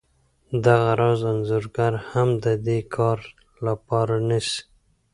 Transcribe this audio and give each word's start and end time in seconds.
دغه 0.65 0.89
راز 0.99 1.21
انځورګر 1.31 1.93
هم 2.09 2.29
د 2.43 2.45
دې 2.65 2.79
کار 2.95 3.17
لپاره 3.65 4.15
نیسي 4.29 4.59